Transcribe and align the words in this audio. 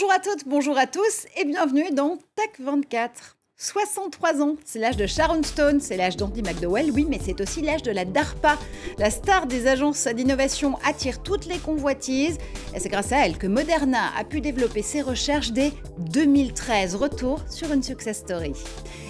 Bonjour 0.00 0.14
à 0.14 0.18
toutes, 0.18 0.48
bonjour 0.48 0.78
à 0.78 0.86
tous 0.86 1.26
et 1.36 1.44
bienvenue 1.44 1.90
dans 1.90 2.16
Tech 2.34 2.52
24. 2.58 3.39
63 3.62 4.40
ans, 4.40 4.56
c'est 4.64 4.78
l'âge 4.78 4.96
de 4.96 5.06
Sharon 5.06 5.42
Stone, 5.42 5.80
c'est 5.80 5.98
l'âge 5.98 6.16
d'Andy 6.16 6.40
McDowell, 6.40 6.90
oui, 6.92 7.06
mais 7.06 7.20
c'est 7.22 7.42
aussi 7.42 7.60
l'âge 7.60 7.82
de 7.82 7.90
la 7.90 8.06
DARPA. 8.06 8.56
La 8.96 9.10
star 9.10 9.46
des 9.46 9.66
agences 9.66 10.06
d'innovation 10.06 10.78
attire 10.82 11.22
toutes 11.22 11.44
les 11.44 11.58
convoitises 11.58 12.38
et 12.74 12.80
c'est 12.80 12.88
grâce 12.88 13.12
à 13.12 13.26
elle 13.26 13.36
que 13.36 13.46
Moderna 13.46 14.16
a 14.18 14.24
pu 14.24 14.40
développer 14.40 14.80
ses 14.80 15.02
recherches 15.02 15.52
dès 15.52 15.72
2013. 15.98 16.94
Retour 16.94 17.42
sur 17.50 17.70
une 17.70 17.82
success 17.82 18.20
story. 18.20 18.54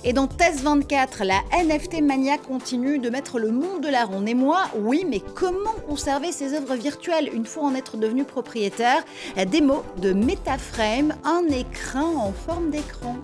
Et 0.02 0.12
dans 0.12 0.26
Test 0.26 0.62
24, 0.62 1.22
la 1.22 1.42
NFT 1.62 2.02
mania 2.02 2.36
continue 2.36 2.98
de 2.98 3.08
mettre 3.08 3.38
le 3.38 3.52
monde 3.52 3.84
de 3.84 3.88
la 3.88 4.04
ronde. 4.04 4.28
Et 4.28 4.34
moi, 4.34 4.64
oui, 4.76 5.06
mais 5.08 5.20
comment 5.20 5.74
conserver 5.86 6.32
ces 6.32 6.54
œuvres 6.54 6.74
virtuelles 6.74 7.30
une 7.32 7.46
fois 7.46 7.62
en 7.62 7.76
être 7.76 7.96
devenu 7.96 8.24
propriétaire? 8.24 9.04
Démo 9.46 9.84
de 9.98 10.12
MetaFrame, 10.12 11.14
un 11.22 11.46
écran 11.46 12.16
en 12.16 12.32
forme 12.32 12.70
d'écran. 12.70 13.14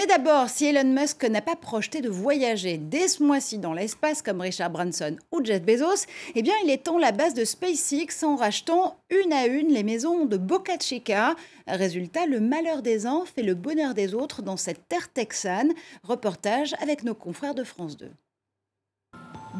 Mais 0.00 0.06
d'abord, 0.06 0.48
si 0.48 0.64
Elon 0.64 0.94
Musk 0.98 1.24
n'a 1.24 1.42
pas 1.42 1.56
projeté 1.56 2.00
de 2.00 2.08
voyager 2.08 2.78
dès 2.78 3.06
ce 3.06 3.22
mois-ci 3.22 3.58
dans 3.58 3.74
l'espace 3.74 4.22
comme 4.22 4.40
Richard 4.40 4.70
Branson 4.70 5.14
ou 5.30 5.44
Jeff 5.44 5.62
Bezos, 5.62 6.06
eh 6.34 6.40
bien 6.40 6.54
il 6.64 6.70
étend 6.70 6.96
la 6.96 7.12
base 7.12 7.34
de 7.34 7.44
SpaceX 7.44 8.24
en 8.24 8.34
rachetant 8.34 8.96
une 9.10 9.30
à 9.34 9.44
une 9.44 9.68
les 9.68 9.82
maisons 9.82 10.24
de 10.24 10.38
Boca 10.38 10.78
Chica. 10.80 11.36
Résultat, 11.66 12.24
le 12.24 12.40
malheur 12.40 12.80
des 12.80 13.04
uns 13.04 13.26
fait 13.26 13.42
le 13.42 13.52
bonheur 13.52 13.92
des 13.92 14.14
autres 14.14 14.40
dans 14.40 14.56
cette 14.56 14.88
terre 14.88 15.12
texane. 15.12 15.74
Reportage 16.02 16.74
avec 16.80 17.04
nos 17.04 17.14
confrères 17.14 17.54
de 17.54 17.64
France 17.64 17.98
2. 17.98 18.10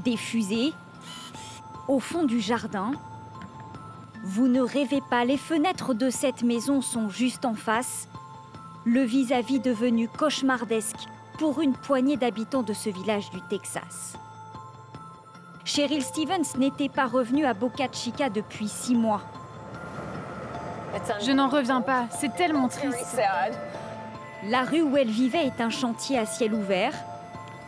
Des 0.07 0.17
fusées 0.17 0.73
au 1.86 2.01
fond 2.01 2.25
du 2.25 2.41
jardin. 2.41 2.92
Vous 4.25 4.48
ne 4.48 4.62
rêvez 4.62 5.03
pas, 5.11 5.27
les 5.27 5.36
fenêtres 5.36 5.92
de 5.92 6.09
cette 6.09 6.42
maison 6.42 6.81
sont 6.81 7.11
juste 7.11 7.45
en 7.45 7.55
face 7.55 8.09
le 8.84 9.03
vis-à-vis 9.03 9.61
devenu 9.61 10.09
cauchemardesque 10.09 11.09
pour 11.39 11.61
une 11.61 11.73
poignée 11.75 12.17
d'habitants 12.17 12.62
de 12.62 12.73
ce 12.73 12.91
village 12.91 13.31
du 13.31 13.41
Texas. 13.42 14.14
Cheryl 15.64 16.03
Stevens 16.03 16.56
n'était 16.59 16.89
pas 16.89 17.06
revenue 17.06 17.45
à 17.45 17.55
Boca 17.55 17.86
Chica 17.92 18.28
depuis 18.31 18.69
six 18.69 18.95
mois. 18.95 19.23
Je 21.25 21.33
n'en 21.33 21.48
reviens 21.48 21.81
pas, 21.81 22.06
c'est 22.19 22.34
tellement 22.34 22.69
triste. 22.69 23.20
La 24.47 24.62
rue 24.62 24.83
où 24.83 24.97
elle 24.97 25.11
vivait 25.11 25.47
est 25.47 25.61
un 25.61 25.70
chantier 25.70 26.19
à 26.19 26.27
ciel 26.27 26.55
ouvert. 26.55 26.95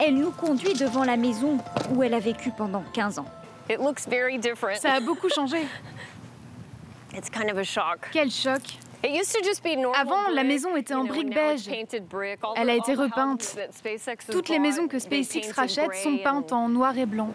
Elle 0.01 0.17
nous 0.17 0.31
conduit 0.31 0.73
devant 0.75 1.05
la 1.05 1.17
maison 1.17 1.59
où 1.91 2.03
elle 2.03 2.15
a 2.15 2.19
vécu 2.19 2.51
pendant 2.51 2.83
15 2.95 3.19
ans. 3.19 3.27
Ça 4.81 4.95
a 4.95 5.01
beaucoup 5.01 5.29
changé. 5.29 5.59
Quel 8.11 8.31
choc 8.31 8.63
avant, 9.05 10.29
la 10.33 10.45
maison 10.45 10.77
était 10.77 10.95
en 10.95 11.05
briques 11.05 11.35
beige. 11.35 11.69
Elle 12.57 12.71
a 12.71 12.75
été 12.75 12.95
repeinte. 12.95 13.59
Toutes 14.31 14.49
les 14.49 14.59
maisons 14.59 14.89
que 14.89 14.99
SpaceX 14.99 15.53
rachète 15.55 15.95
sont 15.97 16.19
peintes 16.19 16.53
en 16.53 16.69
noir 16.69 16.97
et 16.97 17.07
blanc. 17.07 17.31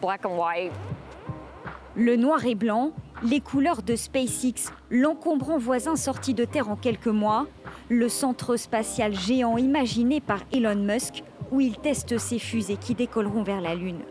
Le 1.95 2.16
noir 2.16 2.45
et 2.45 2.56
blanc, 2.56 2.92
les 3.23 3.42
couleurs 3.42 3.82
de 3.82 3.95
SpaceX, 3.95 4.72
l'encombrant 4.92 5.58
voisin 5.58 5.95
sorti 5.95 6.34
de 6.34 6.45
Terre 6.45 6.70
en 6.70 6.76
quelques 6.76 7.08
mois, 7.08 7.48
le 7.90 8.08
centre 8.08 8.56
spatial 8.56 9.16
géant 9.16 9.58
imaginé 9.58 10.22
par 10.22 10.42
Elon 10.54 10.76
Musk, 10.76 11.23
où 11.52 11.60
il 11.60 11.77
teste 11.77 12.17
ses 12.17 12.39
fusées 12.39 12.77
qui 12.77 12.94
décolleront 12.94 13.44
vers 13.44 13.61
la 13.61 13.73
Lune. 13.73 14.02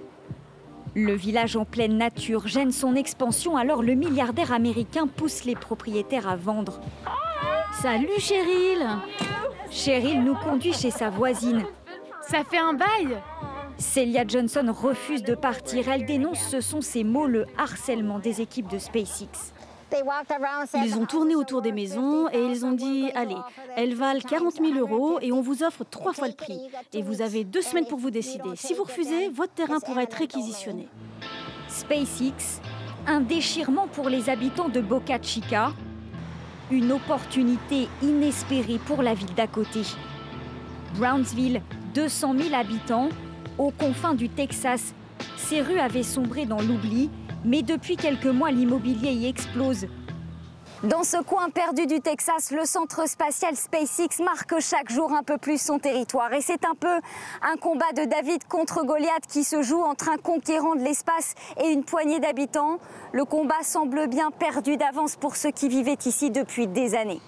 Le 0.95 1.13
village 1.13 1.57
en 1.57 1.67
pleine 1.67 1.99
nature 1.99 2.49
gêne 2.49 2.73
son 2.73 2.95
expansion 2.95 3.57
alors 3.57 3.83
le 3.83 3.95
milliardaire 3.95 4.53
américain 4.53 5.07
pousse 5.07 5.45
les 5.45 5.55
propriétaires 5.55 6.27
à 6.27 6.37
vendre. 6.37 6.81
Salut 7.81 8.19
Cheryl 8.19 8.87
Cheryl 9.71 10.23
nous 10.23 10.35
conduit 10.35 10.73
chez 10.73 10.91
sa 10.91 11.11
voisine. 11.11 11.65
Ça 12.29 12.43
fait 12.45 12.59
un 12.59 12.73
bail 12.73 13.23
Celia 13.79 14.25
Johnson 14.27 14.75
refuse 14.75 15.23
de 15.23 15.35
partir. 15.35 15.89
Elle 15.89 16.07
dénonce, 16.07 16.41
ce 16.41 16.61
sont 16.61 16.81
ses 16.81 17.05
mots, 17.05 17.27
le 17.27 17.47
harcèlement 17.59 18.19
des 18.19 18.41
équipes 18.41 18.69
de 18.69 18.79
SpaceX. 18.79 19.53
Ils 20.85 20.97
ont 20.97 21.07
tourné 21.07 21.37
autour 21.37 21.63
des 21.63 21.73
maisons 21.73 22.29
et 22.31 22.41
ils 22.41 22.65
ont 22.65 22.73
dit 22.73 23.11
Allez, 23.15 23.37
elles 23.77 23.95
valent 23.95 24.21
40 24.21 24.55
000 24.55 24.79
euros 24.79 25.19
et 25.21 25.33
on 25.33 25.41
vous 25.41 25.63
offre 25.63 25.85
trois 25.85 26.13
fois 26.13 26.29
le 26.29 26.35
prix. 26.35 26.59
Et 26.93 27.03
vous 27.03 27.23
avez 27.23 27.45
deux 27.45 27.63
semaines 27.63 27.87
pour 27.87 27.99
vous 27.99 28.11
décider. 28.11 28.51
Si 28.57 28.75
vous 28.75 28.83
refusez, 28.83 29.29
votre 29.29 29.53
terrain 29.53 29.79
pourra 29.79 30.03
être 30.03 30.17
réquisitionné. 30.17 30.89
SpaceX, 31.69 32.61
un 33.07 33.21
déchirement 33.21 33.87
pour 33.87 34.09
les 34.09 34.29
habitants 34.29 34.69
de 34.69 34.81
Boca 34.81 35.21
Chica, 35.23 35.73
une 36.71 36.93
opportunité 36.93 37.89
inespérée 38.03 38.79
pour 38.87 39.03
la 39.03 39.15
ville 39.15 39.35
d'à 39.35 39.47
côté. 39.47 39.83
Brownsville, 40.97 41.63
200 41.95 42.35
000 42.39 42.55
habitants, 42.55 43.09
aux 43.59 43.71
confins 43.71 44.15
du 44.15 44.29
Texas. 44.29 44.95
Ces 45.37 45.61
rues 45.63 45.79
avaient 45.79 46.03
sombré 46.03 46.47
dans 46.47 46.61
l'oubli, 46.61 47.11
mais 47.45 47.63
depuis 47.63 47.97
quelques 47.97 48.27
mois, 48.27 48.51
l'immobilier 48.51 49.13
y 49.13 49.27
explose. 49.27 49.87
Dans 50.89 51.03
ce 51.03 51.21
coin 51.21 51.51
perdu 51.51 51.87
du 51.87 52.01
Texas, 52.01 52.53
le 52.53 52.65
centre 52.65 53.09
spatial 53.09 53.57
SpaceX 53.57 54.23
marque 54.23 54.61
chaque 54.61 54.89
jour 54.89 55.13
un 55.13 55.25
peu 55.25 55.37
plus 55.37 55.61
son 55.61 55.81
territoire. 55.81 56.33
Et 56.33 56.41
c'est 56.41 56.65
un 56.65 56.77
peu 56.79 57.01
un 57.43 57.57
combat 57.57 57.91
de 57.97 58.05
David 58.05 58.45
contre 58.45 58.85
Goliath 58.85 59.27
qui 59.29 59.43
se 59.43 59.63
joue 59.63 59.83
entre 59.83 60.09
un 60.11 60.17
conquérant 60.17 60.77
de 60.77 60.85
l'espace 60.85 61.35
et 61.61 61.71
une 61.71 61.83
poignée 61.83 62.21
d'habitants. 62.21 62.79
Le 63.11 63.25
combat 63.25 63.65
semble 63.65 64.07
bien 64.07 64.31
perdu 64.31 64.77
d'avance 64.77 65.17
pour 65.17 65.35
ceux 65.35 65.51
qui 65.51 65.69
vivaient 65.69 65.99
ici 66.05 66.31
depuis 66.31 66.69
des 66.69 66.95
années. 66.95 67.21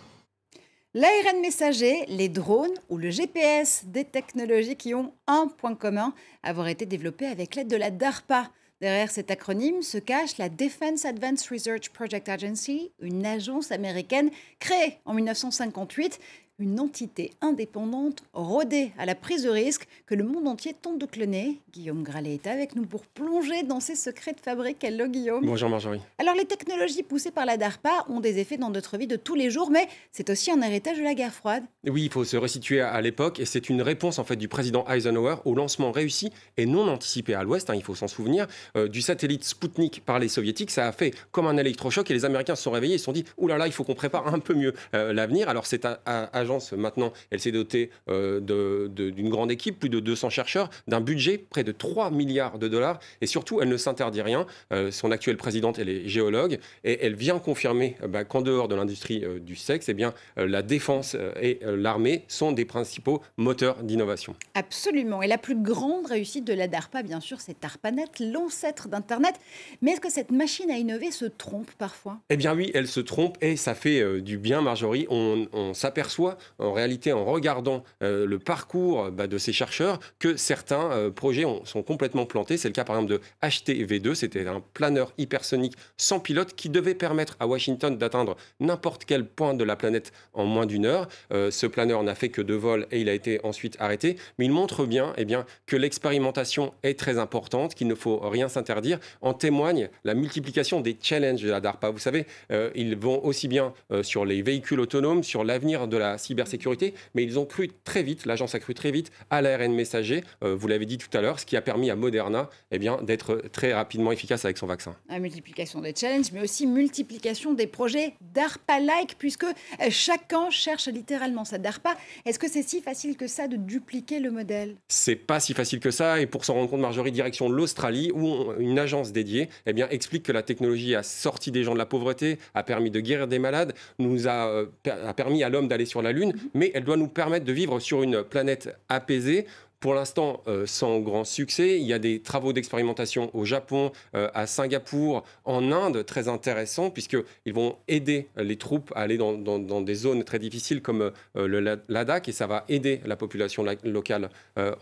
L'ARN 0.94 1.40
messager, 1.42 2.04
les 2.06 2.28
drones 2.28 2.74
ou 2.88 2.96
le 2.96 3.10
GPS, 3.10 3.86
des 3.86 4.04
technologies 4.04 4.76
qui 4.76 4.94
ont 4.94 5.12
un 5.26 5.48
point 5.48 5.74
commun, 5.74 6.14
avoir 6.44 6.68
été 6.68 6.86
développées 6.86 7.26
avec 7.26 7.56
l'aide 7.56 7.68
de 7.68 7.76
la 7.76 7.90
DARPA. 7.90 8.44
Derrière 8.80 9.10
cet 9.10 9.32
acronyme 9.32 9.82
se 9.82 9.98
cache 9.98 10.38
la 10.38 10.48
Defense 10.48 11.04
Advanced 11.04 11.50
Research 11.50 11.88
Project 11.90 12.28
Agency, 12.28 12.92
une 13.00 13.26
agence 13.26 13.72
américaine 13.72 14.30
créée 14.60 14.98
en 15.04 15.14
1958 15.14 16.20
une 16.60 16.80
entité 16.80 17.30
indépendante 17.40 18.24
rodée 18.32 18.90
à 18.98 19.06
la 19.06 19.14
prise 19.14 19.44
de 19.44 19.48
risque 19.48 19.86
que 20.06 20.16
le 20.16 20.24
monde 20.24 20.48
entier 20.48 20.74
tente 20.74 20.98
de 20.98 21.06
cloner. 21.06 21.60
Guillaume 21.72 22.02
Gralet 22.02 22.34
est 22.34 22.48
avec 22.48 22.74
nous 22.74 22.84
pour 22.84 23.06
plonger 23.06 23.62
dans 23.62 23.78
ses 23.78 23.94
secrets 23.94 24.32
de 24.32 24.40
fabrique. 24.40 24.82
Hello 24.82 25.06
Guillaume. 25.06 25.46
Bonjour 25.46 25.68
Marjorie. 25.68 26.00
Alors 26.18 26.34
les 26.34 26.46
technologies 26.46 27.04
poussées 27.04 27.30
par 27.30 27.46
la 27.46 27.56
DARPA 27.56 28.06
ont 28.08 28.18
des 28.18 28.38
effets 28.38 28.56
dans 28.56 28.70
notre 28.70 28.98
vie 28.98 29.06
de 29.06 29.14
tous 29.14 29.36
les 29.36 29.50
jours, 29.50 29.70
mais 29.70 29.86
c'est 30.10 30.30
aussi 30.30 30.50
un 30.50 30.60
héritage 30.60 30.98
de 30.98 31.04
la 31.04 31.14
guerre 31.14 31.32
froide. 31.32 31.62
Oui, 31.86 32.02
il 32.04 32.10
faut 32.10 32.24
se 32.24 32.36
resituer 32.36 32.80
à 32.80 33.00
l'époque 33.00 33.38
et 33.38 33.44
c'est 33.44 33.68
une 33.68 33.80
réponse 33.80 34.18
en 34.18 34.24
fait 34.24 34.36
du 34.36 34.48
président 34.48 34.84
Eisenhower 34.88 35.36
au 35.44 35.54
lancement 35.54 35.92
réussi 35.92 36.32
et 36.56 36.66
non 36.66 36.88
anticipé 36.88 37.34
à 37.34 37.44
l'Ouest, 37.44 37.70
hein, 37.70 37.74
il 37.76 37.84
faut 37.84 37.94
s'en 37.94 38.08
souvenir, 38.08 38.48
euh, 38.76 38.88
du 38.88 39.00
satellite 39.00 39.44
Sputnik 39.44 40.02
par 40.04 40.18
les 40.18 40.28
soviétiques. 40.28 40.72
Ça 40.72 40.88
a 40.88 40.92
fait 40.92 41.14
comme 41.30 41.46
un 41.46 41.56
électrochoc 41.56 42.10
et 42.10 42.14
les 42.14 42.24
Américains 42.24 42.56
se 42.56 42.64
sont 42.64 42.72
réveillés 42.72 42.96
et 42.96 42.98
se 42.98 43.04
sont 43.04 43.12
dit, 43.12 43.24
oulala, 43.36 43.58
là 43.58 43.64
là, 43.64 43.68
il 43.68 43.72
faut 43.72 43.84
qu'on 43.84 43.94
prépare 43.94 44.26
un 44.34 44.40
peu 44.40 44.54
mieux 44.54 44.74
euh, 44.94 45.12
l'avenir. 45.12 45.48
Alors 45.48 45.66
c'est 45.66 45.84
à 45.84 46.44
maintenant, 46.76 47.12
elle 47.30 47.40
s'est 47.40 47.52
dotée 47.52 47.90
euh, 48.08 48.88
d'une 48.88 49.28
grande 49.28 49.50
équipe, 49.50 49.78
plus 49.78 49.88
de 49.88 50.00
200 50.00 50.30
chercheurs, 50.30 50.70
d'un 50.86 51.00
budget 51.00 51.38
près 51.38 51.64
de 51.64 51.72
3 51.72 52.10
milliards 52.10 52.58
de 52.58 52.68
dollars. 52.68 52.98
Et 53.20 53.26
surtout, 53.26 53.60
elle 53.60 53.68
ne 53.68 53.76
s'interdit 53.76 54.22
rien. 54.22 54.46
Euh, 54.72 54.90
son 54.90 55.10
actuelle 55.10 55.36
présidente, 55.36 55.78
elle 55.78 55.88
est 55.88 56.08
géologue. 56.08 56.58
Et 56.84 57.04
elle 57.04 57.14
vient 57.14 57.38
confirmer 57.38 57.96
euh, 58.02 58.08
bah, 58.08 58.24
qu'en 58.24 58.42
dehors 58.42 58.68
de 58.68 58.74
l'industrie 58.74 59.24
du 59.40 59.56
sexe, 59.56 59.88
eh 59.88 59.94
bien, 59.94 60.14
la 60.36 60.62
défense 60.62 61.16
et 61.40 61.60
l'armée 61.62 62.24
sont 62.28 62.52
des 62.52 62.64
principaux 62.64 63.22
moteurs 63.36 63.82
d'innovation. 63.82 64.34
Absolument. 64.54 65.22
Et 65.22 65.26
la 65.26 65.38
plus 65.38 65.56
grande 65.60 66.06
réussite 66.06 66.44
de 66.44 66.52
la 66.52 66.68
DARPA, 66.68 67.02
bien 67.02 67.20
sûr, 67.20 67.40
c'est 67.40 67.64
ARPANET, 67.64 68.04
l'ancêtre 68.20 68.88
d'Internet. 68.88 69.34
Mais 69.82 69.92
est-ce 69.92 70.00
que 70.00 70.10
cette 70.10 70.30
machine 70.30 70.70
à 70.70 70.78
innover 70.78 71.10
se 71.10 71.24
trompe 71.24 71.70
parfois? 71.78 72.18
Eh 72.30 72.36
bien 72.36 72.54
oui, 72.54 72.70
elle 72.74 72.88
se 72.88 73.00
trompe 73.00 73.36
et 73.40 73.56
ça 73.56 73.74
fait 73.74 74.20
du 74.20 74.38
bien, 74.38 74.62
Marjorie. 74.62 75.06
On, 75.10 75.46
on 75.52 75.74
s'aperçoit 75.74 76.37
en 76.58 76.72
réalité, 76.72 77.12
en 77.12 77.24
regardant 77.24 77.84
euh, 78.02 78.26
le 78.26 78.38
parcours 78.38 79.10
bah, 79.10 79.26
de 79.26 79.38
ces 79.38 79.52
chercheurs, 79.52 79.98
que 80.18 80.36
certains 80.36 80.90
euh, 80.92 81.10
projets 81.10 81.44
sont 81.64 81.82
complètement 81.82 82.26
plantés. 82.26 82.56
C'est 82.56 82.68
le 82.68 82.74
cas 82.74 82.84
par 82.84 82.96
exemple 82.96 83.12
de 83.12 83.20
HTV2, 83.42 84.14
c'était 84.14 84.46
un 84.46 84.62
planeur 84.74 85.12
hypersonique 85.18 85.74
sans 85.96 86.20
pilote 86.20 86.54
qui 86.54 86.68
devait 86.68 86.94
permettre 86.94 87.36
à 87.40 87.46
Washington 87.46 87.96
d'atteindre 87.96 88.36
n'importe 88.60 89.04
quel 89.04 89.24
point 89.26 89.54
de 89.54 89.64
la 89.64 89.76
planète 89.76 90.12
en 90.34 90.44
moins 90.44 90.66
d'une 90.66 90.86
heure. 90.86 91.08
Euh, 91.32 91.50
ce 91.50 91.66
planeur 91.66 92.02
n'a 92.02 92.14
fait 92.14 92.28
que 92.28 92.42
deux 92.42 92.56
vols 92.56 92.86
et 92.90 93.00
il 93.00 93.08
a 93.08 93.14
été 93.14 93.40
ensuite 93.44 93.76
arrêté. 93.80 94.16
Mais 94.38 94.46
il 94.46 94.52
montre 94.52 94.86
bien, 94.86 95.12
eh 95.16 95.24
bien 95.24 95.46
que 95.66 95.76
l'expérimentation 95.76 96.72
est 96.82 96.98
très 96.98 97.18
importante, 97.18 97.74
qu'il 97.74 97.86
ne 97.86 97.94
faut 97.94 98.18
rien 98.18 98.48
s'interdire. 98.48 98.98
En 99.20 99.34
témoigne 99.34 99.88
la 100.04 100.14
multiplication 100.14 100.80
des 100.80 100.96
challenges 101.00 101.42
de 101.42 101.50
la 101.50 101.60
DARPA. 101.60 101.90
Vous 101.90 101.98
savez, 101.98 102.26
ils 102.74 102.96
vont 102.96 103.24
aussi 103.24 103.48
bien 103.48 103.72
sur 104.02 104.24
les 104.24 104.42
véhicules 104.42 104.80
autonomes, 104.80 105.22
sur 105.22 105.44
l'avenir 105.44 105.88
de 105.88 105.96
la 105.96 106.18
cybersécurité, 106.28 106.94
mais 107.14 107.22
ils 107.24 107.38
ont 107.38 107.46
cru 107.46 107.70
très 107.84 108.02
vite, 108.02 108.26
l'agence 108.26 108.54
a 108.54 108.60
cru 108.60 108.74
très 108.74 108.90
vite 108.90 109.10
à 109.30 109.42
l'ARN 109.42 109.72
messager, 109.72 110.22
vous 110.42 110.68
l'avez 110.68 110.86
dit 110.86 110.98
tout 110.98 111.16
à 111.16 111.20
l'heure, 111.20 111.40
ce 111.40 111.46
qui 111.46 111.56
a 111.56 111.62
permis 111.62 111.90
à 111.90 111.96
Moderna 111.96 112.48
eh 112.70 112.78
bien, 112.78 112.98
d'être 113.02 113.42
très 113.52 113.72
rapidement 113.72 114.12
efficace 114.12 114.44
avec 114.44 114.58
son 114.58 114.66
vaccin. 114.66 114.94
La 115.08 115.18
multiplication 115.18 115.80
des 115.80 115.94
challenges, 115.94 116.32
mais 116.32 116.42
aussi 116.42 116.66
multiplication 116.66 117.54
des 117.54 117.66
projets 117.66 118.14
DARPA-like, 118.34 119.16
puisque 119.18 119.46
chacun 119.90 120.50
cherche 120.50 120.88
littéralement 120.88 121.44
sa 121.44 121.58
DARPA. 121.58 121.96
Est-ce 122.24 122.38
que 122.38 122.48
c'est 122.48 122.62
si 122.62 122.80
facile 122.80 123.16
que 123.16 123.26
ça 123.26 123.48
de 123.48 123.56
dupliquer 123.56 124.20
le 124.20 124.30
modèle? 124.30 124.76
C'est 124.88 125.16
pas 125.16 125.40
si 125.40 125.54
facile 125.54 125.80
que 125.80 125.90
ça, 125.90 126.20
et 126.20 126.26
pour 126.26 126.44
s'en 126.44 126.54
rendre 126.54 126.70
compte, 126.70 126.80
Marjorie, 126.80 127.12
direction 127.12 127.48
l'Australie, 127.48 128.10
où 128.14 128.52
une 128.58 128.78
agence 128.78 129.12
dédiée 129.12 129.48
eh 129.66 129.72
bien, 129.72 129.88
explique 129.90 130.22
que 130.22 130.32
la 130.32 130.42
technologie 130.42 130.94
a 130.94 131.02
sorti 131.02 131.50
des 131.50 131.64
gens 131.64 131.72
de 131.72 131.78
la 131.78 131.86
pauvreté, 131.86 132.38
a 132.54 132.62
permis 132.62 132.90
de 132.90 133.00
guérir 133.00 133.28
des 133.28 133.38
malades, 133.38 133.74
nous 133.98 134.28
a, 134.28 134.48
euh, 134.48 134.66
a 134.86 135.14
permis 135.14 135.42
à 135.42 135.48
l'homme 135.48 135.68
d'aller 135.68 135.86
sur 135.86 136.02
la 136.02 136.12
Lune, 136.12 136.17
mais 136.54 136.70
elle 136.74 136.84
doit 136.84 136.96
nous 136.96 137.08
permettre 137.08 137.44
de 137.44 137.52
vivre 137.52 137.80
sur 137.80 138.02
une 138.02 138.22
planète 138.22 138.76
apaisée 138.88 139.46
pour 139.80 139.94
l'instant, 139.94 140.42
euh, 140.48 140.66
sans 140.66 140.98
grand 140.98 141.24
succès. 141.24 141.78
Il 141.78 141.86
y 141.86 141.92
a 141.92 141.98
des 141.98 142.20
travaux 142.20 142.52
d'expérimentation 142.52 143.30
au 143.34 143.44
Japon, 143.44 143.92
euh, 144.14 144.28
à 144.34 144.46
Singapour, 144.46 145.24
en 145.44 145.70
Inde, 145.70 146.04
très 146.04 146.28
intéressants, 146.28 146.90
puisqu'ils 146.90 147.52
vont 147.52 147.76
aider 147.86 148.28
les 148.36 148.56
troupes 148.56 148.92
à 148.96 149.00
aller 149.00 149.16
dans, 149.18 149.80
des 149.80 149.94
zones 149.94 150.24
très 150.24 150.38
difficiles 150.38 150.82
comme 150.82 151.12
euh, 151.36 151.46
le 151.46 151.80
Ladakh, 151.88 152.28
et 152.28 152.32
ça 152.32 152.46
va 152.46 152.64
aider 152.68 153.00
la 153.04 153.16
population 153.16 153.64
locale 153.84 154.30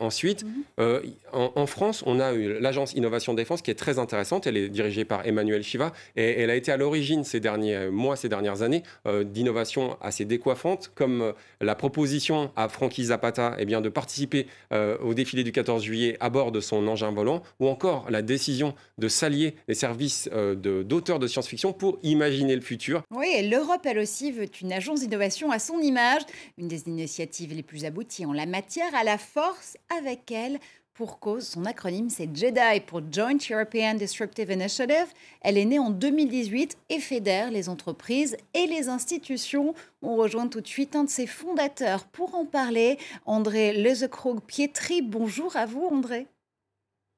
ensuite. 0.01 0.45
Mhm. 0.45 1.03
En, 1.33 1.67
France, 1.67 2.03
on 2.07 2.21
a 2.21 2.33
l'agence 2.33 2.95
Innovation 2.95 3.35
Défense 3.35 3.63
qui 3.63 3.71
est 3.71 3.75
très 3.75 3.99
intéressante. 3.99 4.47
Elle 4.47 4.57
est 4.57 4.69
dirigée 4.69 5.05
par 5.05 5.27
Emmanuel 5.27 5.63
Chiva, 5.63 5.93
et 6.17 6.41
elle 6.41 6.51
a 6.51 6.57
été 6.57 6.73
à 6.73 6.77
l'origine 6.77 7.25
ces 7.25 7.41
derniers 7.41 7.89
mois, 7.89 8.17
ces 8.17 8.29
dernières 8.29 8.63
années, 8.63 8.83
d'innovations 9.25 9.97
assez 10.01 10.25
décoiffantes, 10.25 10.91
comme 10.95 11.33
la 11.61 11.75
proposition 11.75 12.51
à 12.57 12.69
Frankie 12.69 13.05
Zapata 13.07 13.57
eh 13.59 13.65
bien, 13.65 13.81
de 13.81 13.89
participer 13.89 14.47
euh, 14.86 14.86
au 15.03 15.15
défilé 15.15 15.45
du 15.45 15.53
14 15.53 15.83
juillet 15.83 16.17
à 16.21 16.31
bord 16.31 16.53
de 16.53 16.61
son 16.61 16.87
engin 16.87 17.11
volant, 17.13 17.43
ou 17.61 17.69
encore 17.69 18.11
la 18.11 18.23
décision 18.23 18.75
de 18.99 19.09
s'allier 19.09 19.55
les 19.69 19.75
services 19.75 20.29
euh, 20.33 20.55
d'auteurs 20.55 21.19
de, 21.19 21.27
science-fiction 21.27 21.73
pour 21.73 21.99
imaginer 22.03 22.55
le 22.55 22.63
futur. 22.63 23.03
Oui, 23.11 23.49
l'Europe, 23.49 23.85
elle 23.85 23.99
aussi, 23.99 24.33
veut 24.33 24.47
une 24.61 24.73
agence 24.73 25.01
d'innovation 25.01 25.51
à 25.51 25.59
son 25.59 25.79
image, 25.81 26.23
une 26.59 26.69
des 26.69 26.89
initiatives 26.89 27.55
les 27.55 27.63
plus 27.63 27.85
abouties 27.85 28.27
en 28.27 28.33
la 28.33 28.47
matière, 28.47 28.95
à 28.95 29.05
la 29.05 29.19
force 29.19 29.77
avec 29.97 30.31
elle 30.31 30.59
pour 30.97 31.19
cause, 31.19 31.47
son 31.47 31.67
acronyme 31.67 32.09
c'est 32.09 32.35
JEDI 32.35 32.81
pour 32.87 33.03
Joint 33.13 33.37
European 33.51 33.95
Disruptive 33.95 34.51
Initiative. 34.51 35.13
Elle 35.43 35.59
est 35.59 35.65
née 35.67 35.79
en 35.79 35.91
2018 35.91 36.79
et 36.89 37.01
fédère 37.01 37.51
les 37.51 37.69
entreprises 37.69 38.37
et 38.55 38.67
les 38.67 38.89
institutions. 38.89 39.75
On 40.01 40.17
rejoint 40.17 40.49
tout 40.49 40.63
de 40.63 40.67
suite 40.67 40.97
un 40.97 41.05
de 41.05 41.11
ses 41.11 41.27
fondateurs 41.27 42.07
pour 42.07 42.35
en 42.35 42.47
parler, 42.47 42.99
André 43.27 43.75
Lezekrog-Pietri. 43.75 45.03
Bonjour 45.03 45.55
à 45.57 45.67
vous 45.67 45.85
André. 45.85 46.27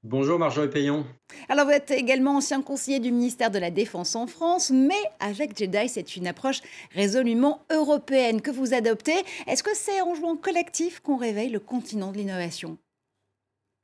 Bonjour 0.03 0.41
Marjorie 0.41 0.71
Payon. 0.71 1.05
Alors 1.49 1.67
vous 1.67 1.73
êtes 1.73 1.93
également 1.93 2.37
ancien 2.37 2.63
conseiller 2.63 2.99
du 2.99 3.13
ministère 3.13 3.53
de 3.53 3.59
la 3.59 3.71
Défense 3.71 4.17
en 4.17 4.27
France, 4.27 4.71
mais 4.71 4.95
avec 5.21 5.57
JEDI, 5.57 5.89
c'est 5.89 6.17
une 6.17 6.27
approche 6.27 6.63
résolument 6.95 7.63
européenne 7.71 8.41
que 8.41 8.51
vous 8.51 8.75
adoptez. 8.75 9.25
Est-ce 9.47 9.63
que 9.63 9.77
c'est 9.77 10.01
en 10.01 10.17
jouant 10.17 10.37
collectif 10.37 10.99
qu'on 10.99 11.17
réveille 11.17 11.51
le 11.51 11.61
continent 11.61 12.11
de 12.11 12.19
l'innovation? 12.19 12.77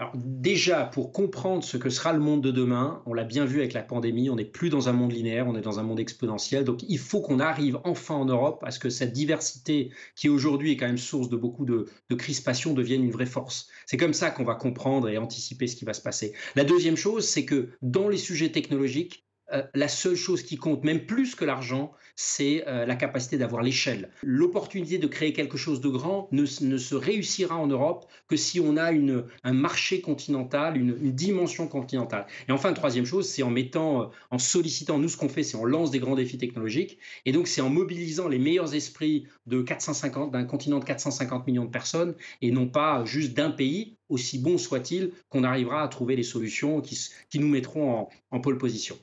Alors 0.00 0.12
déjà, 0.16 0.84
pour 0.84 1.12
comprendre 1.12 1.62
ce 1.62 1.76
que 1.76 1.88
sera 1.88 2.12
le 2.12 2.18
monde 2.18 2.42
de 2.42 2.50
demain, 2.50 3.00
on 3.06 3.14
l'a 3.14 3.22
bien 3.22 3.44
vu 3.44 3.60
avec 3.60 3.72
la 3.72 3.82
pandémie, 3.82 4.28
on 4.28 4.34
n'est 4.34 4.44
plus 4.44 4.68
dans 4.68 4.88
un 4.88 4.92
monde 4.92 5.12
linéaire, 5.12 5.46
on 5.46 5.54
est 5.54 5.60
dans 5.60 5.78
un 5.78 5.84
monde 5.84 6.00
exponentiel. 6.00 6.64
Donc 6.64 6.82
il 6.88 6.98
faut 6.98 7.20
qu'on 7.20 7.38
arrive 7.38 7.78
enfin 7.84 8.16
en 8.16 8.24
Europe 8.24 8.64
à 8.66 8.72
ce 8.72 8.80
que 8.80 8.90
cette 8.90 9.12
diversité, 9.12 9.92
qui 10.16 10.28
aujourd'hui 10.28 10.72
est 10.72 10.76
quand 10.76 10.86
même 10.86 10.98
source 10.98 11.28
de 11.28 11.36
beaucoup 11.36 11.64
de, 11.64 11.86
de 12.10 12.14
crispation, 12.16 12.74
devienne 12.74 13.04
une 13.04 13.12
vraie 13.12 13.24
force. 13.24 13.68
C'est 13.86 13.96
comme 13.96 14.14
ça 14.14 14.30
qu'on 14.32 14.42
va 14.42 14.56
comprendre 14.56 15.08
et 15.08 15.16
anticiper 15.16 15.68
ce 15.68 15.76
qui 15.76 15.84
va 15.84 15.94
se 15.94 16.02
passer. 16.02 16.34
La 16.56 16.64
deuxième 16.64 16.96
chose, 16.96 17.24
c'est 17.24 17.44
que 17.44 17.70
dans 17.80 18.08
les 18.08 18.18
sujets 18.18 18.50
technologiques, 18.50 19.24
euh, 19.54 19.62
la 19.74 19.88
seule 19.88 20.16
chose 20.16 20.42
qui 20.42 20.56
compte, 20.56 20.84
même 20.84 21.06
plus 21.06 21.34
que 21.34 21.44
l'argent, 21.44 21.92
c'est 22.16 22.64
euh, 22.66 22.86
la 22.86 22.96
capacité 22.96 23.38
d'avoir 23.38 23.62
l'échelle. 23.62 24.10
L'opportunité 24.22 24.98
de 24.98 25.06
créer 25.06 25.32
quelque 25.32 25.56
chose 25.56 25.80
de 25.80 25.88
grand 25.88 26.28
ne, 26.32 26.44
se 26.46 26.94
réussira 26.94 27.56
en 27.56 27.66
Europe 27.66 28.06
que 28.28 28.36
si 28.36 28.60
on 28.60 28.76
a 28.76 28.90
un 28.92 29.52
marché 29.52 30.00
continental, 30.00 30.76
une, 30.76 30.94
dimension 31.14 31.68
continentale. 31.68 32.26
Et 32.48 32.52
enfin, 32.52 32.72
troisième 32.72 33.06
chose, 33.06 33.28
c'est 33.28 33.42
en 33.42 33.50
mettant, 33.50 34.02
euh, 34.02 34.06
en 34.30 34.38
sollicitant, 34.38 34.98
nous 34.98 35.08
ce 35.08 35.16
qu'on 35.16 35.28
fait, 35.28 35.42
c'est 35.42 35.56
on 35.56 35.64
lance 35.64 35.90
des 35.90 35.98
grands 35.98 36.16
défis 36.16 36.38
technologiques, 36.38 36.98
et 37.24 37.32
donc 37.32 37.46
c'est 37.46 37.60
en 37.60 37.70
mobilisant 37.70 38.28
les 38.28 38.38
meilleurs 38.38 38.74
esprits 38.74 39.26
de 39.46 39.62
450, 39.62 40.32
d'un 40.32 40.44
continent 40.44 40.78
de 40.78 40.84
450 40.84 41.46
millions 41.46 41.64
de 41.64 41.70
personnes, 41.70 42.14
et 42.42 42.50
non 42.50 42.66
pas 42.66 43.04
juste 43.04 43.34
d'un 43.34 43.50
pays, 43.50 43.96
aussi 44.08 44.38
bon 44.38 44.58
soit-il, 44.58 45.12
qu'on 45.28 45.44
arrivera 45.44 45.82
à 45.82 45.88
trouver 45.88 46.16
les 46.16 46.22
solutions 46.22 46.80
qui, 46.80 46.98
nous 47.38 47.48
mettront 47.48 48.08
en 48.30 48.40
pole 48.40 48.58
position. 48.58 48.96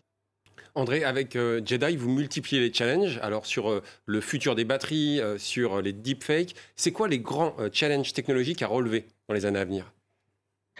André, 0.73 1.03
avec 1.03 1.35
euh, 1.35 1.61
Jedi, 1.65 1.97
vous 1.97 2.09
multipliez 2.09 2.61
les 2.61 2.73
challenges. 2.73 3.19
Alors 3.21 3.45
sur 3.45 3.69
euh, 3.69 3.83
le 4.05 4.21
futur 4.21 4.55
des 4.55 4.63
batteries, 4.63 5.19
euh, 5.19 5.37
sur 5.37 5.81
les 5.81 5.93
deepfakes, 5.93 6.55
c'est 6.75 6.91
quoi 6.91 7.07
les 7.07 7.19
grands 7.19 7.55
challenges 7.73 8.13
technologiques 8.13 8.61
à 8.61 8.67
relever 8.67 9.05
dans 9.27 9.33
les 9.33 9.45
années 9.45 9.59
à 9.59 9.65
venir? 9.65 9.91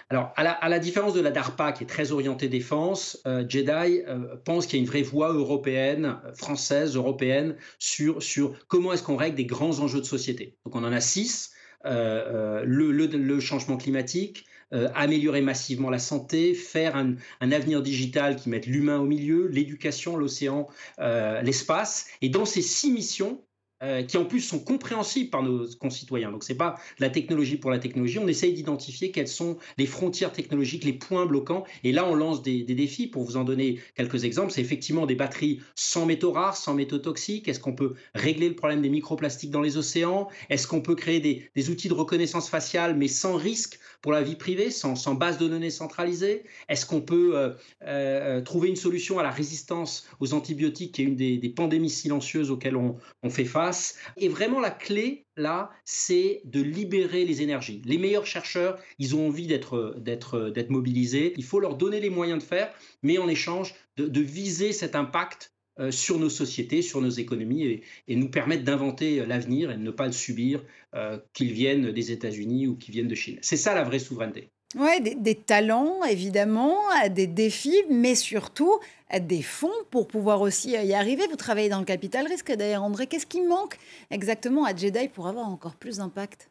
Alors, 0.10 0.34
à 0.36 0.68
la, 0.68 0.80
différence 0.80 1.14
de 1.14 1.22
la 1.22 1.32
DARPA, 1.32 1.72
qui 1.72 1.86
est 1.86 1.88
très 1.88 2.12
orientée 2.12 2.50
défense, 2.50 3.22
Jedi 3.48 4.02
pense 4.44 4.66
qu'il 4.66 4.78
y 4.78 4.82
a 4.82 4.84
une 4.84 4.90
vraie 4.90 5.04
voie 5.04 5.32
européenne, 5.32 6.18
française, 6.34 6.98
européenne, 6.98 7.56
sur, 7.80 8.22
sur 8.22 8.56
comment 8.68 8.92
est-ce 8.92 9.04
qu'on 9.04 9.16
règle 9.16 9.38
des 9.38 9.46
grands 9.46 9.80
enjeux 9.80 10.02
de 10.02 10.06
société. 10.06 10.58
Donc, 10.66 10.76
on 10.76 10.84
en 10.84 10.92
a 10.92 11.00
six. 11.00 11.54
le, 11.86 12.64
le, 12.66 13.40
changement 13.40 13.78
climatique, 13.78 14.46
euh, 14.74 14.90
améliorer 14.96 15.42
massivement 15.42 15.90
la 15.90 16.00
santé, 16.00 16.54
faire 16.54 16.96
un, 16.96 17.16
avenir 17.42 17.82
digital 17.82 18.36
qui 18.36 18.50
mette 18.50 18.66
l'humain 18.66 19.00
au 19.00 19.06
milieu, 19.06 19.48
l'éducation, 19.48 20.16
l'océan, 20.16 20.68
euh, 21.00 21.42
l'espace. 21.42 22.08
Et 22.22 22.30
dans 22.30 22.46
ces 22.46 22.62
six 22.62 22.92
missions, 22.92 23.42
euh, 23.84 24.04
qui 24.04 24.18
en 24.18 24.26
plus 24.26 24.42
sont 24.42 24.60
compréhensibles 24.60 25.32
par 25.32 25.42
nos 25.42 25.66
concitoyens. 25.80 26.32
Donc 26.32 26.44
ce 26.44 26.52
n'est 26.52 26.58
pas 26.58 26.76
la 27.00 27.10
technologie 27.10 27.58
pour 27.58 27.72
la 27.72 27.80
technologie, 27.80 28.20
on 28.20 28.28
essaye 28.28 28.54
d'identifier 28.54 29.10
quelles 29.10 29.28
sont 29.28 29.58
les 29.80 29.88
frontières 29.88 30.32
technologiques, 30.32 30.84
les 30.84 30.94
points 30.94 31.26
bloquants, 31.26 31.64
et 31.84 31.92
là 31.92 32.08
on 32.08 32.14
lance 32.14 32.44
des, 32.44 32.62
défis, 32.64 33.08
pour 33.08 33.24
vous 33.24 33.38
en 33.38 33.44
donner 33.44 33.80
quelques 33.96 34.24
exemples, 34.24 34.52
c'est 34.52 34.62
effectivement 34.62 35.08
des 35.08 35.16
batteries 35.16 35.62
sans 35.74 36.06
métaux 36.06 36.32
rares, 36.32 36.58
sans 36.58 36.76
métaux 36.76 37.00
toxiques, 37.00 37.48
est-ce 37.48 37.60
qu'on 37.60 37.74
peut 37.74 37.96
régler 38.14 38.50
le 38.50 38.56
problème 38.56 38.84
des 38.84 38.90
microplastiques 38.90 39.50
dans 39.50 39.62
les 39.62 39.78
océans, 39.78 40.28
est-ce 40.52 40.68
qu'on 40.68 40.82
peut 40.82 40.96
créer 40.96 41.20
des, 41.20 41.70
outils 41.72 41.90
de 41.90 41.96
reconnaissance 41.96 42.50
faciale 42.50 42.96
mais 42.96 43.08
sans 43.08 43.36
risque? 43.36 43.80
Pour 44.02 44.12
la 44.12 44.22
vie 44.22 44.36
privée, 44.36 44.72
sans, 44.72 45.16
base 45.16 45.38
de 45.38 45.48
données 45.48 45.70
centralisée, 45.70 46.44
est-ce 46.70 46.86
qu'on 46.86 47.02
peut 47.02 47.38
euh, 47.38 47.52
euh, 47.84 48.42
trouver 48.42 48.70
une 48.70 48.76
solution 48.76 49.20
à 49.20 49.24
la 49.24 49.32
résistance 49.32 50.08
aux 50.20 50.34
antibiotiques 50.34 50.94
qui 50.94 51.02
est 51.04 51.06
une 51.06 51.16
des, 51.16 51.54
pandémies 51.56 51.90
silencieuses 51.90 52.50
auxquelles 52.50 52.76
on 52.78 53.30
fait 53.30 53.46
face, 53.46 53.98
et 54.18 54.30
vraiment, 54.30 54.60
la 54.60 54.72
clé, 54.72 55.26
là, 55.36 55.72
c'est 55.86 56.42
de 56.46 56.62
libérer 56.62 57.26
les 57.26 57.42
énergies. 57.42 57.82
Les 57.86 57.98
meilleurs 57.98 58.26
chercheurs, 58.26 58.80
ils 59.00 59.16
ont 59.16 59.28
envie 59.28 59.48
d'être, 59.48 60.04
mobilisés. 60.70 61.34
Il 61.38 61.44
faut 61.44 61.60
leur 61.60 61.76
donner 61.76 62.00
les 62.00 62.10
moyens 62.10 62.40
de 62.42 62.48
faire, 62.48 62.72
mais 63.04 63.18
en 63.18 63.28
échange, 63.28 63.76
de, 63.98 64.22
viser 64.22 64.72
cet 64.72 64.96
impact 64.96 65.54
sur 65.90 66.20
nos 66.20 66.30
sociétés, 66.30 66.82
sur 66.82 67.02
nos 67.02 67.10
économies 67.10 67.82
et, 68.08 68.16
nous 68.16 68.30
permettre 68.30 68.64
d'inventer 68.64 69.26
l'avenir 69.26 69.72
et 69.72 69.78
de 69.78 69.82
ne 69.82 69.92
pas 69.92 70.06
le 70.06 70.12
subir, 70.12 70.64
euh, 70.94 71.18
qu'il 71.34 71.54
vienne 71.54 71.92
des 71.92 72.12
États-Unis 72.12 72.68
ou 72.68 72.76
qu'il 72.76 72.94
vienne 72.94 73.08
de 73.08 73.16
Chine. 73.16 73.40
C'est 73.42 73.56
ça 73.56 73.74
la 73.74 73.84
vraie 73.84 74.00
souveraineté. 74.00 74.50
Oui, 74.76 75.02
des, 75.02 75.36
talents, 75.36 76.04
évidemment, 76.04 76.78
des 77.10 77.28
défis, 77.28 77.84
mais 77.90 78.16
surtout 78.16 78.78
des 79.22 79.42
fonds 79.42 79.70
pour 79.90 80.08
pouvoir 80.08 80.42
aussi 80.42 80.72
y 80.72 80.94
arriver. 80.94 81.28
Vous 81.30 81.36
travaillez 81.36 81.70
dans 81.70 81.80
le 81.80 81.86
capital 81.86 82.28
risque, 82.28 82.52
d'ailleurs, 82.54 82.84
André. 82.84 83.08
Qu'est-ce 83.08 83.26
qui 83.26 83.42
manque 83.42 83.78
exactement 84.12 84.66
à 84.66 84.76
Jedi 84.76 85.08
pour 85.08 85.28
avoir 85.28 85.48
encore 85.48 85.76
plus 85.76 85.98
d'impact? 85.98 86.50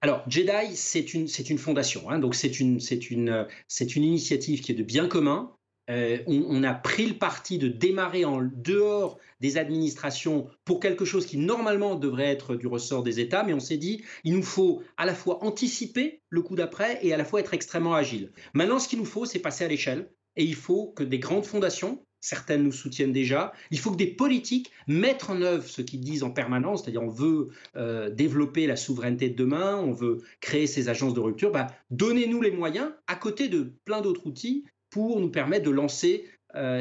Alors, 0.00 0.22
Jedi, 0.28 0.74
c'est 0.74 1.14
une, 1.14 1.26
une 1.48 1.58
fondation, 1.58 2.10
hein. 2.10 2.18
donc 2.18 2.34
c'est 2.34 2.60
une, 2.60 2.80
une, 3.10 3.46
une 3.80 4.02
initiative 4.02 4.60
qui 4.60 4.72
est 4.72 4.74
de 4.74 4.82
bien 4.82 5.08
commun, 5.08 5.52
euh, 5.90 6.18
on, 6.26 6.62
a 6.62 6.72
pris 6.72 7.06
le 7.06 7.14
parti 7.14 7.58
de 7.58 7.68
démarrer 7.68 8.24
en 8.24 8.40
dehors 8.42 9.18
des 9.40 9.58
administrations 9.58 10.48
pour 10.64 10.80
quelque 10.80 11.04
chose 11.04 11.26
qui 11.26 11.36
normalement 11.36 11.94
devrait 11.94 12.30
être 12.30 12.54
du 12.54 12.66
ressort 12.66 13.02
des 13.02 13.20
États, 13.20 13.42
mais 13.44 13.52
on 13.52 13.60
s'est 13.60 13.76
dit, 13.76 14.02
il 14.24 14.34
nous 14.34 14.42
faut 14.42 14.82
à 14.96 15.04
la 15.04 15.14
fois 15.14 15.44
anticiper 15.44 16.22
le 16.30 16.40
coup 16.40 16.56
d'après 16.56 16.98
et 17.02 17.12
à 17.12 17.16
la 17.16 17.24
fois 17.24 17.40
être 17.40 17.52
extrêmement 17.52 17.94
agile. 17.94 18.32
Maintenant, 18.54 18.78
ce 18.78 18.88
qu'il 18.88 18.98
nous 18.98 19.04
faut, 19.04 19.26
c'est 19.26 19.40
passer 19.40 19.64
à 19.64 19.68
l'échelle, 19.68 20.08
et 20.36 20.44
il 20.44 20.54
faut 20.54 20.86
que 20.86 21.04
des 21.04 21.18
grandes 21.18 21.44
fondations, 21.44 22.04
certaines 22.24 22.62
nous 22.62 22.72
soutiennent 22.72 23.12
déjà, 23.12 23.52
il 23.70 23.78
faut 23.78 23.90
que 23.90 23.98
des 23.98 24.06
politiques 24.06 24.72
mettent 24.86 25.28
en 25.28 25.42
œuvre 25.42 25.68
ce 25.68 25.82
qu'ils 25.82 26.00
disent 26.00 26.22
en 26.22 26.30
permanence, 26.30 26.82
c'est-à-dire 26.82 27.02
on 27.02 27.08
veut 27.08 27.50
euh, 27.76 28.08
développer 28.08 28.66
la 28.66 28.76
souveraineté 28.76 29.28
de 29.28 29.36
demain, 29.36 29.76
on 29.76 29.92
veut 29.92 30.22
créer 30.40 30.66
ces 30.66 30.88
agences 30.88 31.12
de 31.12 31.20
rupture, 31.20 31.52
bah, 31.52 31.66
donnez-nous 31.90 32.40
les 32.40 32.50
moyens, 32.50 32.90
à 33.06 33.16
côté 33.16 33.48
de 33.48 33.74
plein 33.84 34.00
d'autres 34.00 34.26
outils, 34.26 34.64
pour 34.94 35.18
nous 35.18 35.28
permettre 35.28 35.64
de 35.64 35.72
lancer 35.72 36.24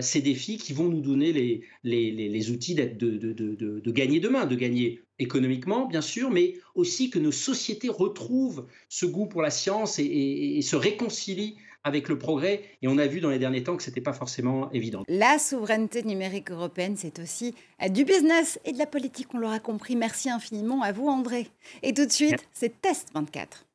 ces 0.02 0.22
défis 0.22 0.58
qui 0.58 0.72
vont 0.72 0.88
nous 0.88 1.02
donner 1.02 1.34
les, 1.34 1.64
les, 1.84 2.52
outils 2.52 2.76
de, 2.76 2.86
de, 2.86 3.34
de, 3.34 3.92
gagner 3.92 4.20
demain, 4.20 4.46
de 4.46 4.56
gagner 4.56 5.02
économiquement, 5.18 5.88
bien 5.88 6.02
sûr, 6.02 6.30
mais 6.30 6.54
aussi 6.76 7.10
que 7.10 7.18
nos 7.18 7.32
sociétés 7.32 7.90
retrouvent 7.90 8.68
ce 8.88 9.08
goût 9.08 9.26
pour 9.26 9.42
la 9.42 9.50
science 9.50 9.98
et, 9.98 10.60
se 10.62 10.76
réconcilient 10.76 11.56
avec 11.84 12.08
le 12.08 12.20
progrès. 12.20 12.62
Et 12.84 12.88
on 12.88 13.00
a 13.00 13.08
vu 13.08 13.20
dans 13.20 13.32
les 13.32 13.40
derniers 13.40 13.64
temps 13.64 13.76
que 13.76 13.82
ce 13.82 13.90
n'était 13.90 14.00
pas 14.00 14.14
forcément 14.14 14.72
évident. 14.74 15.04
La 15.08 15.40
souveraineté 15.40 16.04
numérique 16.04 16.52
européenne, 16.52 16.94
c'est 16.96 17.18
aussi 17.18 17.56
du 17.90 18.06
business 18.06 18.60
et 18.66 18.74
de 18.74 18.78
la 18.78 18.86
politique, 18.86 19.34
on 19.34 19.40
l'aura 19.40 19.60
compris. 19.60 19.96
Merci 19.96 20.30
infiniment 20.30 20.84
à 20.84 20.92
vous, 20.92 21.08
André. 21.08 21.48
Et 21.82 21.96
tout 21.96 22.06
de 22.06 22.12
suite, 22.12 22.48
c'est 22.54 22.80
Test 22.80 23.10
24. 23.16 23.66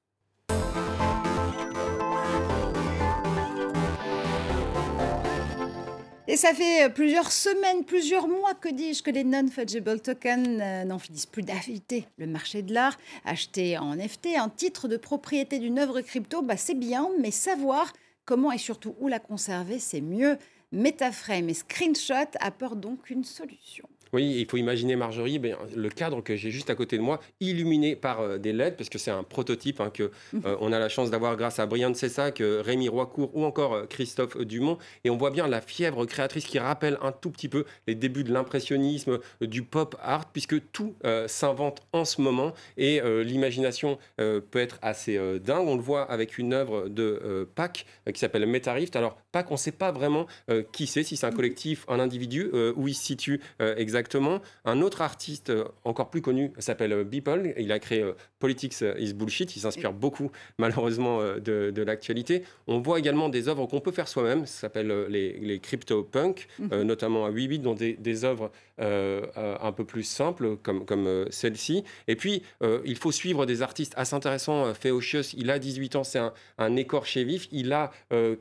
Ça 6.38 6.54
fait 6.54 6.85
euh, 6.85 6.88
plusieurs 6.88 7.33
semaines, 7.33 7.85
plusieurs 7.85 8.28
mois, 8.28 8.54
que 8.54 8.68
dis-je, 8.68 9.02
que 9.02 9.11
les 9.11 9.25
non-fungible 9.25 10.00
tokens 10.00 10.61
euh, 10.62 10.85
n'en 10.85 11.00
finissent 11.00 11.26
plus 11.26 11.42
d'affecter 11.42 12.07
le 12.16 12.28
marché 12.28 12.62
de 12.62 12.73
l'art. 12.73 12.97
Acheter 13.25 13.76
en 13.76 13.97
NFT 13.97 14.37
un 14.38 14.49
titre 14.49 14.87
de 14.87 14.97
propriété 14.97 15.59
d'une 15.59 15.80
œuvre 15.80 16.00
crypto, 16.00 16.40
bah 16.42 16.57
c'est 16.57 16.78
bien, 16.78 17.09
mais 17.18 17.33
savoir 17.33 17.92
comment 18.25 18.52
et 18.52 18.59
surtout 18.59 18.95
où 19.00 19.09
la 19.09 19.18
conserver, 19.18 19.80
c'est 19.80 20.00
mieux. 20.00 20.38
Metaframe 20.71 21.49
et 21.49 21.54
Screenshot 21.54 22.30
apportent 22.40 22.78
donc 22.78 23.11
une 23.11 23.25
solution. 23.25 23.88
Oui, 24.12 24.37
il 24.38 24.47
faut 24.47 24.57
imaginer 24.57 24.97
Marjorie, 24.97 25.38
ben, 25.38 25.57
le 25.75 25.88
cadre 25.88 26.23
que 26.23 26.37
j'ai 26.37 26.50
juste 26.50 26.71
à 26.71 26.75
côté 26.75 26.97
de 26.97 27.03
moi, 27.03 27.21
illuminé 27.41 27.97
par 27.97 28.21
euh, 28.21 28.38
des 28.38 28.53
LED, 28.53 28.77
parce 28.77 28.88
que 28.88 28.99
c'est 28.99 29.11
un 29.11 29.23
prototype 29.23 29.81
hein, 29.81 29.91
que 29.93 30.11
mhm. 30.33 30.43
euh, 30.47 30.57
on 30.61 30.73
a 30.73 30.79
la 30.79 30.88
chance 30.88 31.11
d'avoir 31.11 31.37
grâce 31.37 31.59
à 31.59 31.67
Brian 31.67 31.93
Cessac, 31.95 32.41
Rémi 32.41 32.88
Roicourt 32.88 33.31
ou 33.35 33.45
encore 33.45 33.75
euh, 33.75 33.87
Christophe 33.87 34.38
Dumont. 34.38 34.79
Et 35.05 35.11
on 35.11 35.17
voit 35.17 35.31
bien 35.31 35.47
la 35.47 35.61
fièvre 35.61 36.07
créatrice 36.07 36.47
qui 36.47 36.59
rappelle 36.59 36.99
un 37.03 37.12
tout 37.12 37.31
petit 37.31 37.49
peu 37.49 37.65
les 37.87 37.95
débuts 37.95 38.25
de 38.25 38.33
l'impressionnisme, 38.33 39.19
du 39.41 39.62
pop 39.62 39.97
art, 40.03 40.31
puisque 40.33 40.71
tout 40.73 40.95
s'invente 41.27 41.83
en 41.93 42.05
ce 42.05 42.21
moment 42.21 42.53
et 42.77 43.00
l'imagination 43.25 43.99
peut 44.17 44.43
être 44.55 44.79
assez 44.83 45.19
dingue. 45.41 45.67
On 45.67 45.77
le 45.77 45.83
voit 45.83 46.03
avec 46.03 46.38
une 46.38 46.53
œuvre 46.53 46.88
de 46.88 47.49
Pac 47.55 47.87
qui 48.12 48.19
s'appelle 48.19 48.47
Metarift. 48.47 48.97
Alors 48.97 49.19
Pac, 49.33 49.50
on 49.50 49.55
ne 49.55 49.59
sait 49.59 49.73
pas 49.73 49.93
vraiment 49.93 50.27
qui 50.73 50.87
c'est, 50.87 51.03
si 51.03 51.17
c'est 51.17 51.27
un 51.27 51.31
mhm. 51.31 51.37
collectif, 51.37 51.85
un 51.88 52.00
individu, 52.00 52.50
où 52.77 52.88
il 52.88 52.95
se 52.95 53.05
situe 53.05 53.41
exactement 53.61 53.98
exactement. 53.99 54.40
Un 54.64 54.81
autre 54.81 55.02
artiste 55.02 55.50
euh, 55.50 55.64
encore 55.85 56.11
plus 56.11 56.23
connu 56.23 56.52
s'appelle 56.59 56.93
euh, 56.93 57.05
Beeple. 57.05 57.52
Il 57.59 57.73
a 57.73 57.78
créé 57.78 58.02
euh, 58.02 58.12
Politics 58.38 58.85
is 58.99 59.12
Bullshit. 59.12 59.57
Il 59.57 59.61
s'inspire 59.61 59.93
beaucoup, 59.93 60.31
malheureusement, 60.59 61.21
de, 61.38 61.83
l'actualité. 61.83 62.45
On 62.67 62.78
voit 62.78 62.99
également 62.99 63.28
des 63.28 63.49
œuvres 63.49 63.67
qu'on 63.67 63.81
peut 63.81 63.90
faire 63.90 64.07
soi-même. 64.07 64.47
Ça 64.47 64.61
s'appelle 64.61 65.07
les, 65.09 65.33
les 65.40 65.59
crypto-punk, 65.59 66.47
mhm. 66.59 66.83
notamment 66.83 67.26
à 67.26 67.31
8 67.31 67.49
bits, 67.49 67.59
dont 67.59 67.75
des, 67.75 67.95
des 67.95 68.25
œuvres 68.25 68.52
un 68.78 69.73
peu 69.73 69.85
plus 69.85 70.05
simples, 70.05 70.57
comme, 70.62 70.85
comme 70.85 71.26
celle-ci. 71.31 71.83
Et 72.07 72.14
puis, 72.14 72.43
il 72.85 72.97
faut 72.97 73.11
suivre 73.11 73.45
des 73.45 73.62
artistes 73.62 73.93
assez 73.97 74.14
intéressants. 74.14 74.73
Feocius, 74.75 75.35
il 75.37 75.50
a 75.50 75.59
18 75.59 75.97
ans, 75.97 76.05
c'est 76.05 76.21
un, 76.21 76.33
un, 76.59 76.76
écorché 76.76 77.25
vif. 77.25 77.49
Il 77.50 77.73
a 77.73 77.90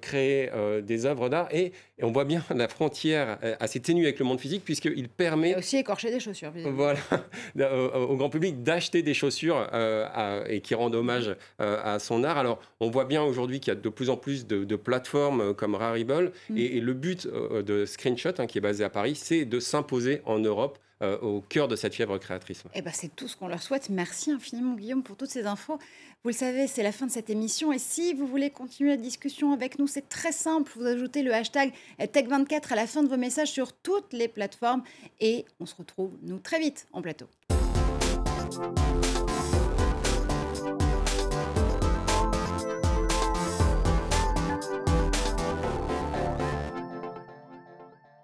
créé 0.02 0.52
des 0.84 1.06
œuvres 1.08 1.30
d'art 1.30 1.48
et, 1.52 1.72
et, 1.98 2.04
on 2.04 2.12
voit 2.12 2.26
bien 2.26 2.44
la 2.56 2.68
frontière 2.68 3.40
assez 3.60 3.80
ténue 3.80 4.04
avec 4.04 4.20
le 4.20 4.26
monde 4.26 4.40
physique, 4.40 4.64
puisqu'il 4.64 5.10
permet 5.10 5.47
et 5.52 5.56
aussi 5.56 5.78
écorcher 5.78 6.12
des 6.12 6.20
chaussures. 6.20 6.52
Voilà, 6.66 7.00
au, 7.96 8.16
grand 8.16 8.30
public 8.30 8.64
d'acheter 8.64 9.02
des 9.02 9.14
chaussures 9.14 9.68
euh, 9.74 10.44
et 10.48 10.62
qui 10.62 10.76
rendent 10.76 10.96
hommage 10.96 11.36
euh, 11.62 11.80
à 11.84 12.00
son 12.00 12.24
art. 12.24 12.38
Alors, 12.38 12.60
on 12.80 12.90
voit 12.90 13.06
bien 13.06 13.24
aujourd'hui 13.24 13.60
qu'il 13.60 13.74
y 13.74 13.78
a 13.78 13.80
de 13.80 13.90
plus 13.90 14.10
en 14.10 14.18
plus 14.18 14.46
de, 14.48 14.76
plateformes 14.76 15.42
euh, 15.42 15.54
comme 15.54 15.76
Rarible. 15.76 16.32
Mm. 16.50 16.58
Et, 16.58 16.80
le 16.80 16.94
but 16.94 17.28
de 17.28 17.86
Screenshot, 17.86 18.30
hein, 18.38 18.48
qui 18.48 18.60
est 18.60 18.62
basé 18.62 18.84
à 18.84 18.90
Paris, 18.90 19.16
c'est 19.16 19.46
de 19.46 19.60
s'imposer 19.60 20.22
en 20.26 20.40
Europe 20.40 20.78
au 21.02 21.42
cœur 21.42 21.68
de 21.68 21.76
cette 21.76 21.94
fièvre 21.94 22.18
créatrice. 22.18 22.64
Eh 22.74 22.82
ben, 22.82 22.92
c'est 22.94 23.16
tout 23.16 23.28
ce 23.28 23.36
qu'on 23.36 23.48
leur 23.48 23.62
souhaite. 23.62 23.90
Merci 23.90 24.32
infiniment, 24.32 24.74
Guillaume, 24.74 25.04
pour 25.04 25.16
toutes 25.16 25.30
ces 25.30 25.46
infos. 25.46 25.78
Vous 26.24 26.30
le 26.30 26.36
savez, 26.36 26.68
c'est 26.68 26.84
la 26.84 26.92
fin 26.92 27.06
de 27.06 27.12
cette 27.12 27.30
émission. 27.30 27.72
Et 27.72 27.80
si 27.80 28.14
vous 28.14 28.26
voulez 28.26 28.50
continuer 28.50 28.90
la 28.90 28.98
discussion 28.98 29.54
avec 29.54 29.80
nous, 29.80 29.88
c'est 29.88 30.10
très 30.10 30.32
simple. 30.32 30.72
Vous 30.76 30.86
ajoutez 30.86 31.22
le 31.22 31.34
hashtag 31.34 31.72
Tech24 32.00 32.74
à 32.74 32.76
la 32.76 32.88
fin 32.88 33.04
de 33.04 33.08
vos 33.08 33.18
messages 33.18 33.52
sur 33.52 33.74
toutes 33.74 34.12
les 34.14 34.28
plateformes. 34.28 34.84
Et 35.20 35.46
on 35.60 35.66
se 35.66 35.76
retrouve, 35.76 36.18
nous, 36.24 36.40
très 36.40 36.60
vite 36.60 36.88
en 36.92 37.02
plateau. 37.02 37.28